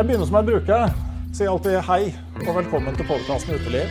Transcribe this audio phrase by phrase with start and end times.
[0.00, 0.92] Jeg begynner som jeg bruker.
[1.36, 2.06] Sier alltid hei
[2.40, 3.90] og velkommen til podkasten Uteliv.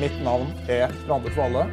[0.00, 1.66] Mitt navn er Randi Kvale.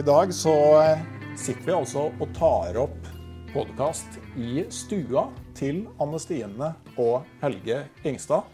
[0.00, 1.02] I dag så eh,
[1.36, 3.10] sitter vi altså og tar opp
[3.52, 5.26] podkast i stua
[5.58, 8.48] til Anne Stine og Helge Ingstad.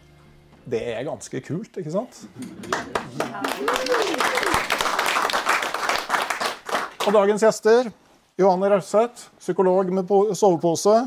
[0.67, 2.25] Det er ganske kult, ikke sant?
[7.05, 7.87] Og dagens gjester
[8.43, 10.97] Johanne Rauseth, psykolog med sovepose,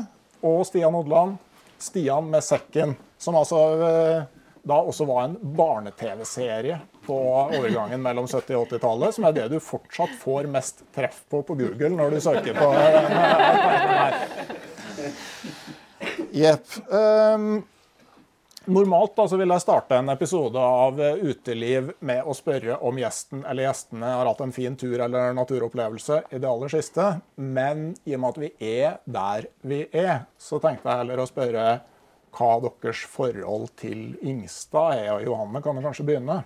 [0.41, 1.37] og Stian Odland,
[1.83, 4.23] Stian med sekken, som altså eh,
[4.69, 7.17] da også var en barne-TV-serie på
[7.55, 11.55] overgangen mellom 70- og 80-tallet, som er det du fortsatt får mest treff på på
[11.57, 12.67] Google når du søker på
[16.39, 16.67] Jepp.
[16.93, 17.63] Um,
[18.65, 22.97] Normalt da, så vil jeg starte en episode av eh, Uteliv med å spørre om
[22.99, 27.05] gjesten eller gjestene har hatt en fin tur eller naturopplevelse i det aller siste.
[27.39, 31.29] Men i og med at vi er der vi er, så tenkte jeg heller å
[31.29, 31.65] spørre
[32.35, 35.09] hva deres forhold til Ingstad er.
[35.15, 36.43] Og Johanne kan du kanskje begynne?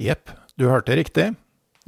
[0.00, 1.30] Jepp, du hørte riktig.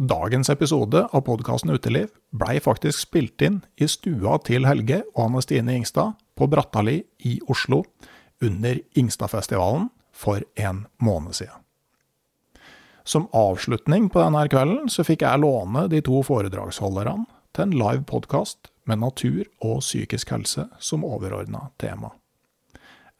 [0.03, 5.43] Dagens episode av podkasten Uteliv blei faktisk spilt inn i stua til Helge og Anne
[5.45, 7.83] Stine Ingstad på Brattali i Oslo
[8.43, 11.63] under Ingstadfestivalen for en måned siden.
[13.05, 18.05] Som avslutning på denne kvelden så fikk jeg låne de to foredragsholderne til en live
[18.07, 22.13] podkast med natur og psykisk helse som overordna tema.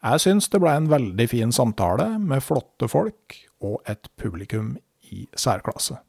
[0.03, 4.75] Jeg syns det ble en veldig fin samtale med flotte folk og et publikum
[5.11, 5.99] i særklasse.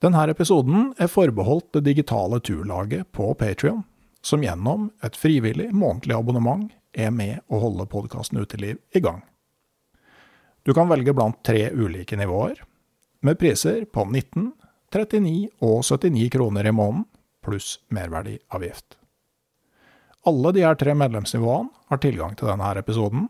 [0.00, 3.82] Denne episoden er forbeholdt det digitale turlaget på Patrion,
[4.22, 9.22] som gjennom et frivillig månedlig abonnement er med å holde podkasten Uteliv i gang.
[10.66, 12.60] Du kan velge blant tre ulike nivåer,
[13.20, 14.52] med priser på 19,
[14.94, 17.06] 39 og 79 kroner i måneden,
[17.44, 18.98] pluss merverdiavgift.
[20.26, 23.28] Alle de her tre medlemsnivåene har tilgang til denne episoden,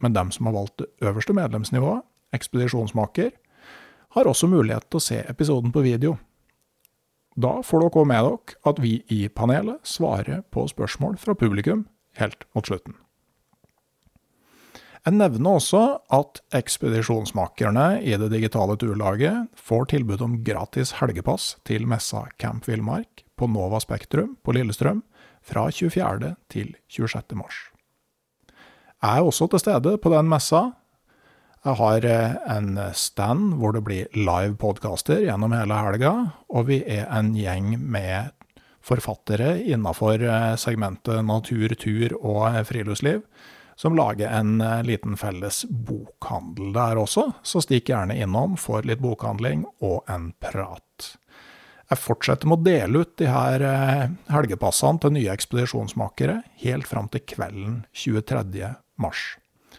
[0.00, 3.30] men dem som har valgt det øverste medlemsnivået, ekspedisjonsmaker,
[4.16, 6.16] har også mulighet til å se episoden på video.
[7.36, 11.84] Da får dere også med dere at vi i panelet svarer på spørsmål fra publikum
[12.20, 12.96] helt mot slutten.
[15.06, 21.86] Jeg nevner også at ekspedisjonsmakerne i det digitale turlaget får tilbud om gratis helgepass til
[21.88, 25.00] messa Camp Villmark på Nova Spektrum på Lillestrøm
[25.40, 26.34] fra 24.
[26.52, 27.38] til 26.
[27.38, 27.62] mars.
[28.98, 30.64] Jeg er også til stede på den messa.
[31.64, 36.12] Jeg har eh, en stand hvor det blir live podkaster gjennom hele helga,
[36.50, 38.34] og vi er en gjeng med
[38.88, 43.22] forfattere innafor eh, segmentet natur, tur og eh, friluftsliv,
[43.78, 49.02] som lager en eh, liten felles bokhandel der også, så stikk gjerne innom for litt
[49.04, 51.14] bokhandling og en prat.
[51.88, 53.62] Jeg fortsetter med å dele ut de her
[54.28, 58.74] helgepassene til nye ekspedisjonsmakere helt fram til kvelden 23.
[59.00, 59.38] mars.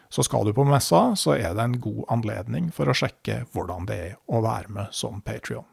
[0.09, 3.85] Så skal du på messa, så er det en god anledning for å sjekke hvordan
[3.85, 5.68] det er å være med som Patrion.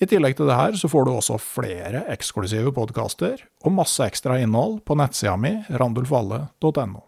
[0.00, 4.38] I tillegg til det her så får du også flere eksklusive podkaster og masse ekstra
[4.40, 7.02] innhold på nettsida mi randulfvalle.no.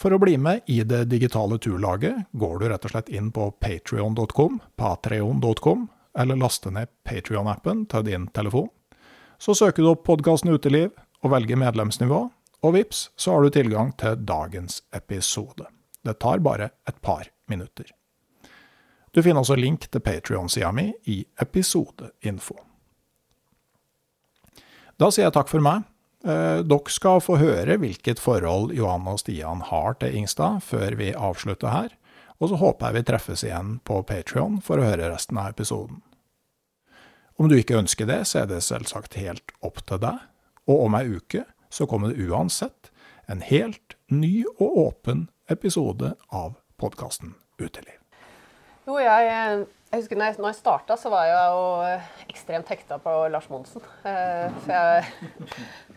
[0.00, 3.50] For å bli med i det digitale turlaget går du rett og slett inn på
[3.60, 5.86] patrion.com, patreon.com,
[6.18, 8.70] eller laster ned Patrion-appen til din telefon.
[9.40, 12.26] Så søker du opp podkasten Uteliv og velger medlemsnivå,
[12.60, 15.68] og vips, så har du tilgang til dagens episode.
[16.04, 17.88] Det tar bare et par minutter.
[19.10, 22.58] Du finner også link til Patrion-sida mi i episodeinfo.
[25.00, 25.86] Da sier jeg takk for meg.
[26.20, 31.14] Eh, dere skal få høre hvilket forhold Johan og Stian har til Ingstad før vi
[31.16, 31.94] avslutter her,
[32.40, 36.02] og så håper jeg vi treffes igjen på Patrion for å høre resten av episoden.
[37.40, 40.20] Om du ikke ønsker det, så er det selvsagt helt opp til deg,
[40.68, 42.92] og om ei uke så kommer det uansett
[43.30, 47.99] en helt ny og åpen episode av podkasten Uteliv.
[48.88, 52.96] Jo, jeg, jeg husker når jeg, når jeg starta, så var jeg jo ekstremt hekta
[53.02, 53.82] på Lars Monsen.
[54.08, 55.10] Eh, for jeg,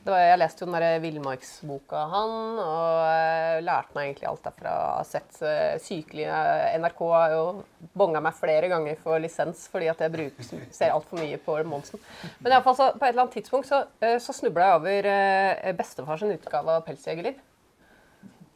[0.04, 4.74] var, jeg leste jo den derre villmarksboka han, og jeg lærte meg egentlig alt derfra.
[4.98, 5.40] Har sett
[5.86, 6.28] sykelig
[6.84, 7.46] NRK har jo
[7.96, 12.04] bonga meg flere ganger for lisens fordi at jeg bruker, ser altfor mye på Monsen.
[12.42, 13.86] Men i alle fall så, på et eller annet tidspunkt så,
[14.20, 17.40] så snubla jeg over bestefars utgave av 'Pelsjegerliv'.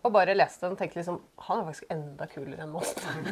[0.08, 1.18] Og bare leste den og tenkte liksom
[1.48, 3.32] Han er faktisk enda kulere enn Monsen.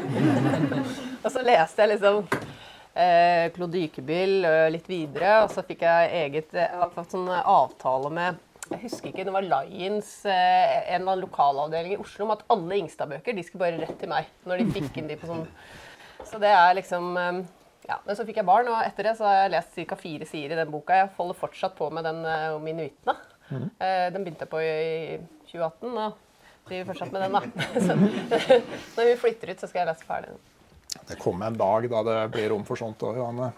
[1.23, 6.57] og så leste jeg liksom eh, Claude Dykebill litt videre, og så fikk jeg eget
[6.59, 11.93] jeg har fått sånn avtale med jeg husker ikke, Det var Lions, eh, en lokalavdeling
[11.93, 14.25] i Oslo, om at alle Ingstad-bøker de skulle bare rett til meg.
[14.45, 15.45] når de fikk inn de på sånn.
[16.25, 17.43] Så det er liksom eh,
[17.85, 19.95] ja, Men så fikk jeg barn, og etter det så har jeg lest ca.
[19.95, 20.97] fire sider i den boka.
[20.97, 23.13] Jeg holder fortsatt på med den om inuittene.
[23.51, 23.69] Mm.
[23.77, 25.19] Eh, den begynte jeg på i
[25.51, 25.97] 2018.
[26.01, 26.24] og
[26.67, 27.41] driver fortsatt med den, da.
[27.85, 28.59] Så,
[28.97, 30.43] når vi flytter ut, så skal jeg lese ferdig den.
[31.05, 33.51] Det kommer en dag da det blir rom for sånt òg, Johanne.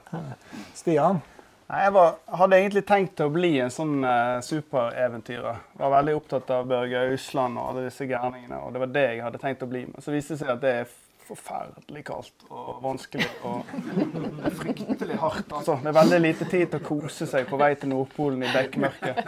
[0.75, 1.21] Stian?
[1.67, 5.57] Nei, jeg var, hadde egentlig tenkt å bli en sånn eh, supereventyrer.
[5.79, 8.61] Var veldig opptatt av Børge Ausland og alle disse gærningene.
[8.63, 9.83] og Det var det jeg hadde tenkt å bli.
[9.91, 10.93] Men så viste det seg at det er
[11.27, 13.27] forferdelig kaldt og vanskelig.
[13.47, 13.71] Og
[14.37, 15.51] det er fryktelig hardt.
[15.51, 15.77] altså.
[15.83, 19.19] Det er veldig lite tid til å kose seg på vei til Nordpolen i bekmørket.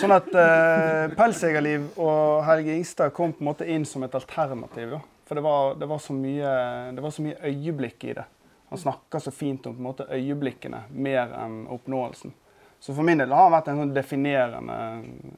[0.00, 4.96] Sånn at eh, Pelsjegerliv og Helge Ingstad kom på en måte inn som et alternativ.
[4.96, 5.00] da.
[5.30, 6.52] For det var, det, var mye,
[6.96, 8.26] det var, så mye, øyeblikk i det.
[8.70, 12.34] Han snakka så fint om på en måte øyeblikkene mer enn oppnåelsen.
[12.80, 14.76] Så for min del har han vært en sånn definerende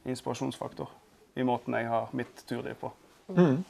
[0.07, 0.91] inspirasjonsfaktor
[1.35, 2.91] i måten jeg har mitt turliv på.
[3.33, 3.63] Mm.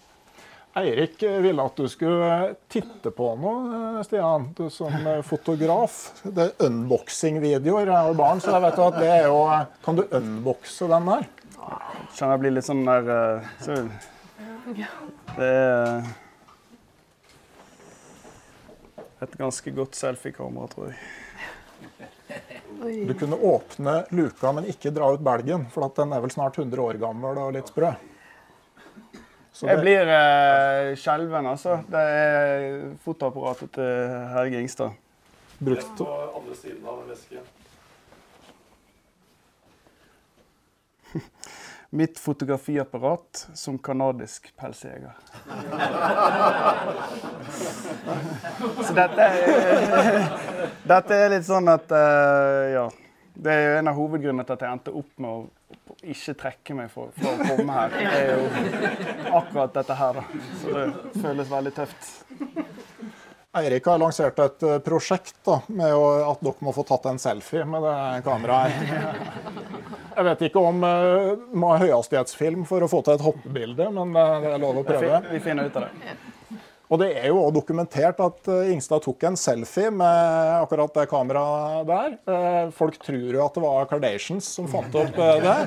[0.74, 4.94] Eirik ville at du skulle titte på noe, Stian, du som
[5.28, 5.98] fotograf.
[6.26, 7.92] Det er unboxing-videoer.
[7.92, 9.44] Jeg har barn, så jeg vet at det er jo
[9.86, 11.28] Kan du unboxe den der?
[12.14, 13.78] Kjenner jeg blir litt sånn der eh, så
[15.38, 16.04] det er
[19.24, 20.98] et ganske godt selfiekamera, tror jeg.
[23.08, 26.82] Du kunne åpne luka, men ikke dra ut belgen, for den er vel snart 100
[26.84, 27.94] år gammel og litt sprø.
[29.54, 31.78] Så jeg blir eh, skjelven, altså.
[31.86, 33.86] Det er fotoapparatet til
[34.34, 34.92] Helge Ingstad.
[35.64, 37.40] Brukt på andre siden av vesken.
[41.94, 45.14] mitt fotografiapparat som kanadisk pelsjeger.
[48.88, 49.34] Så dette er,
[50.94, 52.90] dette er litt sånn at uh, Ja.
[53.34, 55.50] Det er jo en av hovedgrunnene til at jeg endte opp med å
[56.04, 57.98] ikke trekke meg for, for, å komme her.
[58.04, 58.46] Er jo
[59.40, 60.22] akkurat dette her.
[60.62, 60.86] Så det
[61.22, 62.10] føles veldig tøft.
[63.54, 67.68] Eirik har lansert et eh, prosjekt da, med at dere må få tatt en selfie
[67.70, 68.80] med det kameraet.
[68.90, 69.20] her.
[70.14, 74.14] Jeg vet ikke om uh, må ha høyhastighetsfilm for å få til et hoppebilde, men
[74.18, 75.22] uh, det er lov å prøve.
[75.32, 76.33] Vi finner ut av det.
[76.94, 81.08] Og det er jo også dokumentert at uh, Ingstad tok en selfie med akkurat det
[81.10, 82.14] kameraet der.
[82.30, 85.58] Uh, folk tror jo at det var Kardashians som fant opp det,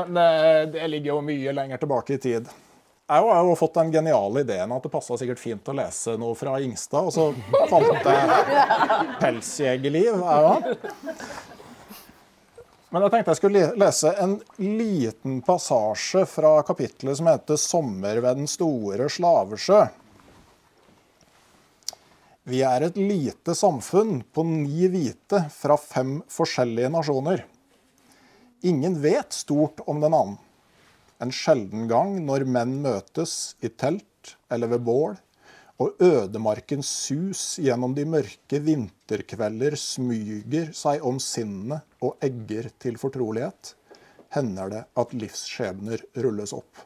[0.00, 0.20] men
[0.72, 2.48] det ligger jo mye lenger tilbake i tid.
[3.10, 6.36] Jeg har jo fått den geniale ideen at det passa sikkert fint å lese noe
[6.38, 7.32] fra Ingstad, og så
[7.66, 10.20] fant jeg 'Pelsjegerliv'.
[12.90, 18.36] Men jeg tenkte jeg skulle lese en liten passasje fra kapitlet som heter 'Sommer ved
[18.44, 19.88] den store slavesjø'.
[22.50, 27.44] Vi er et lite samfunn på ni hvite fra fem forskjellige nasjoner.
[28.66, 30.38] Ingen vet stort om den annen
[31.20, 35.18] en sjelden gang når menn møtes i telt eller ved bål,
[35.80, 43.74] og ødemarkens sus gjennom de mørke vinterkvelder smyger seg om sinnene og egger til fortrolighet,
[44.36, 46.84] hender det at livsskjebner rulles opp.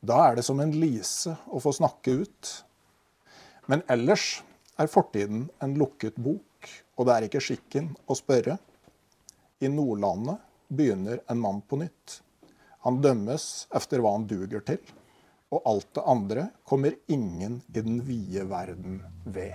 [0.00, 2.52] Da er det som en lise å få snakke ut.
[3.70, 4.40] Men ellers
[4.82, 6.66] er fortiden en lukket bok,
[6.98, 8.56] og det er ikke skikken å spørre.
[9.62, 12.16] I Nordlandet begynner en mann på nytt.
[12.82, 14.80] Han dømmes efter hva han duger til,
[15.54, 19.54] og alt det andre kommer ingen i den vide verden ved.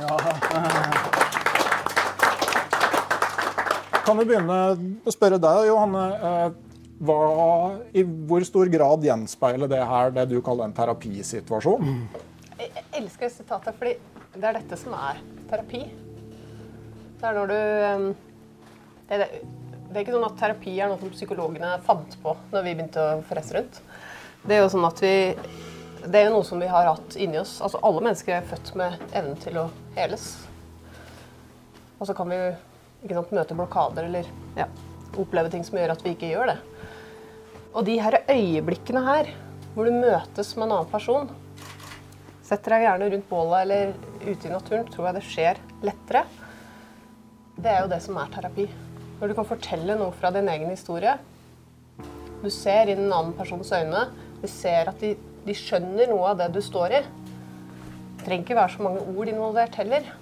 [0.00, 0.16] Ja.
[4.04, 4.60] Kan vi begynne
[5.04, 6.06] å spørre deg, Johanne.
[7.02, 11.90] Hva, I hvor stor grad gjenspeiler det her det du kaller en terapisituasjon?
[12.60, 13.96] Jeg, elsker sitatet, fordi
[14.36, 15.18] det er dette som er
[15.50, 15.82] terapi.
[17.18, 18.06] Det er når du um,
[19.08, 22.66] det, det, det, er ikke sånn at terapi er noe som psykologene fant på når
[22.66, 23.80] vi begynte å frese rundt.
[24.44, 25.14] Det er jo sånn at vi
[26.04, 27.56] Det er jo noe som vi har hatt inni oss.
[27.64, 30.28] Altså Alle mennesker er født med evnen til å heles.
[31.98, 32.38] Og så kan vi
[33.04, 34.66] ikke sant, møte blokader eller ja,
[35.16, 36.58] oppleve ting som gjør at vi ikke gjør det.
[37.74, 39.32] Og de her øyeblikkene her,
[39.74, 41.32] hvor du møtes med en annen person
[42.44, 46.20] Setter deg gjerne rundt bålet eller ute i naturen, tror jeg det skjer lettere.
[47.56, 48.66] Det er jo det som er terapi.
[49.16, 51.14] Når du kan fortelle noe fra din egen historie.
[52.42, 54.04] Du ser inn en annen persons øyne.
[54.42, 55.14] Du ser at de,
[55.46, 57.00] de skjønner noe av det du står i.
[57.00, 60.12] Det trenger ikke være så mange ord involvert heller.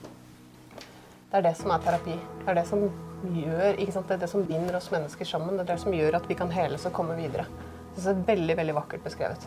[0.79, 2.15] Det er det som er terapi.
[2.45, 2.87] Det er det som
[3.23, 3.79] gjør?
[3.79, 5.57] Det er det som binder oss mennesker sammen.
[5.57, 7.47] Det er det som gjør at vi kan heles og komme videre.
[7.97, 9.47] Det er veldig, veldig vakkert beskrevet.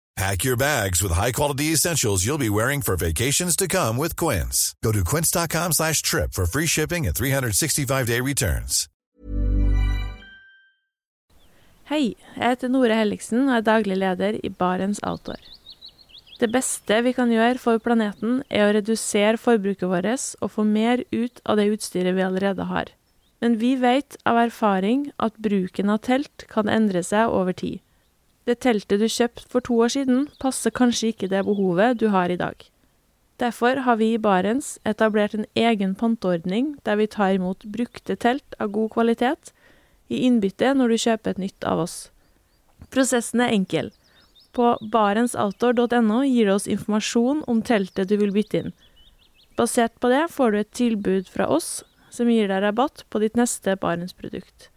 [0.17, 4.75] Pack your bags with high-quality essentials you'll be wearing for vacations to come with Quince.
[4.83, 8.87] Go to quince.com slash trip for free shipping and 365-day returns.
[11.91, 15.39] Hei, jeg heter Nore Helligsen og er daglig leder i Barents Outdoor.
[16.39, 21.03] Det beste vi kan gjøre for planeten er å redusere forbruket vårt og få mer
[21.11, 22.93] ut av det utstyret vi allerede har.
[23.41, 27.81] Men vi vet av erfaring at bruken av telt kan endre seg over tid.
[28.45, 32.31] Det teltet du kjøpte for to år siden, passer kanskje ikke det behovet du har
[32.33, 32.55] i dag.
[33.41, 38.57] Derfor har vi i Barents etablert en egen panteordning der vi tar imot brukte telt
[38.59, 39.53] av god kvalitet
[40.09, 41.95] i innbytte når du kjøper et nytt av oss.
[42.93, 43.89] Prosessen er enkel.
[44.53, 48.75] På barentsoutdoor.no gir du oss informasjon om teltet du vil bytte inn.
[49.57, 53.37] Basert på det får du et tilbud fra oss som gir deg rabatt på ditt
[53.39, 54.69] neste Barents-produkt.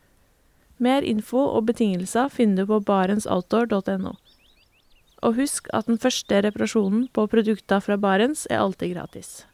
[0.79, 4.15] Mer info og betingelser finner du på barentsoutdoor.no.
[5.25, 9.45] Og husk at den første reparasjonen på produkter fra Barents er alltid gratis.